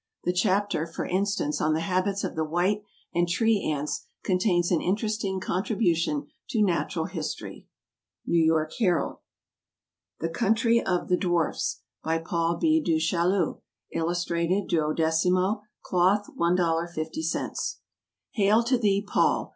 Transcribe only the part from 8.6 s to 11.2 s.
Herald. The Country of the